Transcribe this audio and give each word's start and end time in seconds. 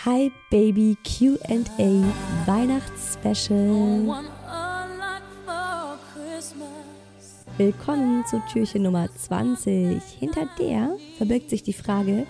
Hi 0.00 0.32
Baby 0.50 0.96
QA 1.04 1.62
Weihnachtsspecial. 2.46 4.24
Willkommen 7.56 8.24
zu 8.26 8.42
Türchen 8.50 8.82
Nummer 8.82 9.08
20. 9.14 10.02
Hinter 10.18 10.48
der 10.58 10.96
verbirgt 11.18 11.50
sich 11.50 11.62
die 11.62 11.72
Frage, 11.72 12.26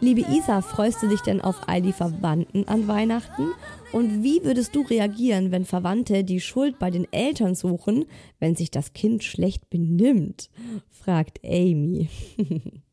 liebe 0.00 0.20
Isa, 0.20 0.60
freust 0.60 1.02
du 1.02 1.08
dich 1.08 1.22
denn 1.22 1.40
auf 1.40 1.66
all 1.66 1.82
die 1.82 1.92
Verwandten 1.92 2.68
an 2.68 2.86
Weihnachten? 2.86 3.52
Und 3.90 4.22
wie 4.22 4.44
würdest 4.44 4.76
du 4.76 4.82
reagieren, 4.82 5.50
wenn 5.50 5.64
Verwandte 5.64 6.22
die 6.22 6.40
Schuld 6.40 6.78
bei 6.78 6.90
den 6.90 7.12
Eltern 7.12 7.56
suchen, 7.56 8.04
wenn 8.38 8.54
sich 8.54 8.70
das 8.70 8.92
Kind 8.92 9.24
schlecht 9.24 9.70
benimmt? 9.70 10.50
fragt 10.90 11.40
Amy. 11.44 12.08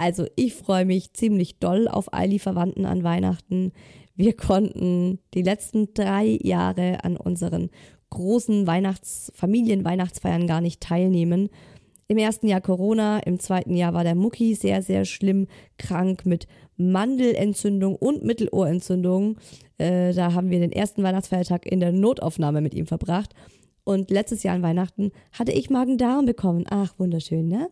Also 0.00 0.24
ich 0.34 0.54
freue 0.54 0.86
mich 0.86 1.12
ziemlich 1.12 1.58
doll 1.58 1.86
auf 1.86 2.14
all 2.14 2.30
die 2.30 2.38
Verwandten 2.38 2.86
an 2.86 3.04
Weihnachten. 3.04 3.72
Wir 4.16 4.32
konnten 4.34 5.18
die 5.34 5.42
letzten 5.42 5.92
drei 5.92 6.38
Jahre 6.40 7.04
an 7.04 7.18
unseren 7.18 7.68
großen 8.08 8.66
Weihnachts 8.66 9.30
Familien-Weihnachtsfeiern 9.34 10.46
gar 10.46 10.62
nicht 10.62 10.80
teilnehmen. 10.80 11.50
Im 12.08 12.16
ersten 12.16 12.48
Jahr 12.48 12.62
Corona, 12.62 13.18
im 13.18 13.40
zweiten 13.40 13.76
Jahr 13.76 13.92
war 13.92 14.02
der 14.02 14.14
Mucki 14.14 14.54
sehr, 14.54 14.80
sehr 14.80 15.04
schlimm 15.04 15.48
krank 15.76 16.24
mit 16.24 16.46
Mandelentzündung 16.78 17.94
und 17.94 18.24
Mittelohrentzündung. 18.24 19.36
Äh, 19.76 20.14
da 20.14 20.32
haben 20.32 20.48
wir 20.48 20.60
den 20.60 20.72
ersten 20.72 21.02
Weihnachtsfeiertag 21.02 21.66
in 21.66 21.80
der 21.80 21.92
Notaufnahme 21.92 22.62
mit 22.62 22.72
ihm 22.72 22.86
verbracht. 22.86 23.34
Und 23.90 24.08
letztes 24.12 24.44
Jahr 24.44 24.54
an 24.54 24.62
Weihnachten 24.62 25.10
hatte 25.32 25.50
ich 25.50 25.68
Magen-Darm 25.68 26.24
bekommen. 26.24 26.64
Ach, 26.70 26.96
wunderschön, 26.96 27.48
ne? 27.48 27.70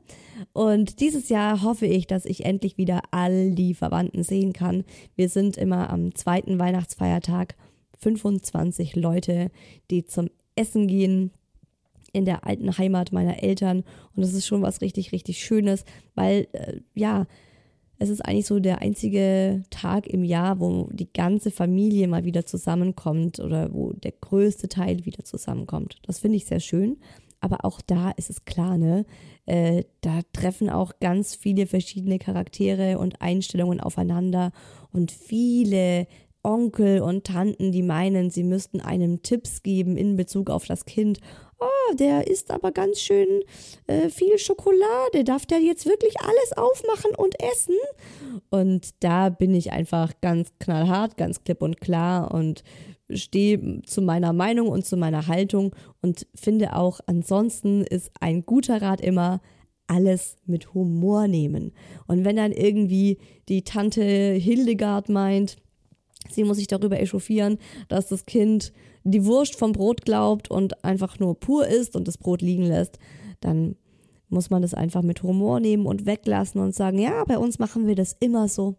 Und 0.53 0.99
dieses 0.99 1.29
Jahr 1.29 1.63
hoffe 1.63 1.87
ich, 1.87 2.09
dass 2.09 2.25
ich 2.25 2.45
endlich 2.45 2.77
wieder 2.77 3.03
all 3.13 3.53
die 3.53 3.73
Verwandten 3.73 4.25
sehen 4.25 4.53
kann. 4.53 4.83
Wir 5.15 5.29
sind 5.29 5.57
immer 5.57 5.91
am 5.91 6.17
zweiten 6.17 6.59
Weihnachtsfeiertag 6.59 7.55
25 8.01 8.97
Leute, 8.97 9.53
die 9.93 10.07
zum 10.07 10.29
Essen 10.57 10.89
gehen 10.89 11.31
in 12.13 12.25
der 12.25 12.45
alten 12.45 12.77
Heimat 12.77 13.13
meiner 13.13 13.41
Eltern. 13.45 13.85
Und 14.17 14.25
das 14.25 14.33
ist 14.33 14.49
schon 14.49 14.63
was 14.63 14.81
richtig, 14.81 15.13
richtig 15.13 15.39
Schönes, 15.39 15.85
weil, 16.17 16.49
äh, 16.51 16.81
ja, 16.97 17.29
es 17.99 18.09
ist 18.09 18.21
eigentlich 18.21 18.47
so 18.47 18.61
der 18.61 18.81
einzige 18.81 19.65
Tag 19.71 20.07
im 20.07 20.25
Jahr, 20.25 20.61
wo 20.61 20.89
die 20.93 21.13
ganze 21.13 21.51
Familie 21.51 22.07
mal 22.07 22.25
wieder 22.25 22.47
zusammenkommt 22.47 23.41
oder 23.41 23.73
wo 23.73 23.93
der 23.93 24.13
größte 24.13 24.69
Teil 24.69 25.05
wieder 25.05 25.25
zusammenkommt. 25.25 25.97
Das 26.07 26.21
finde 26.21 26.37
ich 26.37 26.47
sehr 26.47 26.61
schön. 26.61 26.99
Aber 27.41 27.65
auch 27.65 27.81
da 27.81 28.11
ist 28.11 28.31
es 28.31 28.45
klar, 28.45 28.79
ne? 28.79 29.05
Äh, 29.47 29.85
da 30.01 30.21
treffen 30.33 30.69
auch 30.71 30.99
ganz 31.01 31.37
viele 31.37 31.67
verschiedene 31.67 32.19
Charaktere 32.19 32.99
und 32.99 33.23
Einstellungen 33.23 33.81
aufeinander 33.81 34.53
und 34.93 35.13
viele 35.13 36.07
Onkel 36.43 37.01
und 37.01 37.25
Tanten, 37.25 37.73
die 37.73 37.83
meinen, 37.83 38.31
sie 38.31 38.45
müssten 38.45 38.81
einem 38.81 39.23
Tipps 39.23 39.63
geben 39.63 39.97
in 39.97 40.17
Bezug 40.17 40.51
auf 40.51 40.67
das 40.67 40.85
Kind 40.85 41.21
oh, 41.59 41.95
der 41.95 42.29
isst 42.29 42.51
aber 42.51 42.73
ganz 42.73 43.01
schön 43.01 43.43
äh, 43.87 44.09
viel 44.09 44.39
Schokolade. 44.39 45.25
Darf 45.25 45.47
der 45.47 45.61
jetzt 45.61 45.87
wirklich 45.87 46.15
alles 46.21 46.53
aufmachen 46.57 47.15
und 47.17 47.35
essen? 47.53 47.77
Und 48.51 48.91
da 49.01 49.29
bin 49.29 49.55
ich 49.55 49.73
einfach 49.73 50.13
ganz 50.21 50.53
knallhart, 50.59 51.17
ganz 51.17 51.45
klipp 51.45 51.63
und 51.63 51.81
klar 51.81 52.33
und 52.33 52.63
stehe 53.11 53.83
zu 53.83 54.03
meiner 54.03 54.33
Meinung 54.33 54.69
und 54.69 54.85
zu 54.85 54.97
meiner 54.97 55.27
Haltung 55.27 55.75
und 56.03 56.27
finde 56.35 56.77
auch, 56.77 57.01
ansonsten 57.07 57.83
ist 57.83 58.11
ein 58.21 58.45
guter 58.45 58.83
Rat 58.83 59.01
immer, 59.01 59.41
alles 59.87 60.37
mit 60.45 60.75
Humor 60.75 61.27
nehmen. 61.27 61.73
Und 62.07 62.27
wenn 62.27 62.37
dann 62.37 62.53
irgendwie 62.53 63.17
die 63.49 63.65
Tante 63.65 64.03
Hildegard 64.03 65.09
meint, 65.09 65.57
sie 66.31 66.45
muss 66.45 66.57
sich 66.57 66.67
darüber 66.67 67.01
echauffieren, 67.01 67.59
dass 67.89 68.09
das 68.09 68.27
Kind 68.27 68.73
die 69.05 69.25
Wurst 69.25 69.57
vom 69.57 69.73
Brot 69.73 70.05
glaubt 70.05 70.51
und 70.51 70.85
einfach 70.85 71.19
nur 71.19 71.39
pur 71.39 71.67
isst 71.67 71.97
und 71.97 72.09
das 72.09 72.19
Brot 72.19 72.43
liegen 72.43 72.65
lässt, 72.65 72.99
dann 73.41 73.77
muss 74.29 74.51
man 74.51 74.63
das 74.63 74.75
einfach 74.75 75.03
mit 75.03 75.23
Humor 75.23 75.61
nehmen 75.61 75.87
und 75.87 76.07
weglassen 76.07 76.61
und 76.61 76.75
sagen, 76.75 76.99
ja, 76.99 77.25
bei 77.25 77.39
uns 77.39 77.59
machen 77.59 77.87
wir 77.87 77.95
das 77.95 78.17
immer 78.21 78.49
so. 78.49 78.77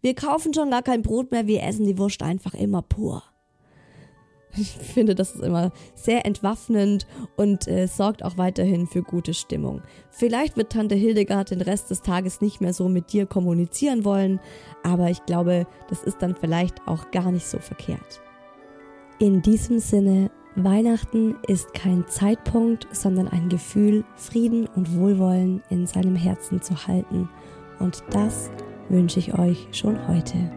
Wir 0.00 0.14
kaufen 0.14 0.54
schon 0.54 0.70
gar 0.70 0.82
kein 0.82 1.02
Brot 1.02 1.30
mehr, 1.30 1.46
wir 1.46 1.62
essen 1.62 1.86
die 1.86 1.98
Wurst 1.98 2.22
einfach 2.22 2.54
immer 2.54 2.82
pur. 2.82 3.22
Ich 4.56 4.72
finde, 4.72 5.14
das 5.14 5.34
ist 5.34 5.42
immer 5.42 5.70
sehr 5.94 6.24
entwaffnend 6.26 7.06
und 7.36 7.68
äh, 7.68 7.86
sorgt 7.86 8.24
auch 8.24 8.38
weiterhin 8.38 8.86
für 8.86 9.02
gute 9.02 9.34
Stimmung. 9.34 9.82
Vielleicht 10.10 10.56
wird 10.56 10.72
Tante 10.72 10.94
Hildegard 10.94 11.50
den 11.50 11.60
Rest 11.60 11.90
des 11.90 12.02
Tages 12.02 12.40
nicht 12.40 12.60
mehr 12.60 12.72
so 12.72 12.88
mit 12.88 13.12
dir 13.12 13.26
kommunizieren 13.26 14.04
wollen, 14.04 14.40
aber 14.82 15.10
ich 15.10 15.24
glaube, 15.26 15.66
das 15.88 16.02
ist 16.02 16.22
dann 16.22 16.34
vielleicht 16.34 16.86
auch 16.86 17.10
gar 17.10 17.30
nicht 17.30 17.46
so 17.46 17.58
verkehrt. 17.58 18.20
In 19.18 19.42
diesem 19.42 19.80
Sinne, 19.80 20.30
Weihnachten 20.54 21.36
ist 21.46 21.72
kein 21.74 22.06
Zeitpunkt, 22.08 22.88
sondern 22.90 23.28
ein 23.28 23.48
Gefühl, 23.48 24.04
Frieden 24.16 24.66
und 24.74 24.96
Wohlwollen 24.96 25.62
in 25.70 25.86
seinem 25.86 26.16
Herzen 26.16 26.62
zu 26.62 26.86
halten. 26.86 27.28
Und 27.78 28.02
das 28.10 28.50
wünsche 28.88 29.20
ich 29.20 29.38
euch 29.38 29.68
schon 29.72 30.08
heute. 30.08 30.50